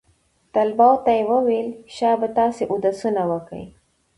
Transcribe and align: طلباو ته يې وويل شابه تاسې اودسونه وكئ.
طلباو 0.53 0.95
ته 1.03 1.11
يې 1.17 1.23
وويل 1.31 1.67
شابه 1.95 2.27
تاسې 2.37 2.63
اودسونه 2.71 3.21
وكئ. 3.31 3.63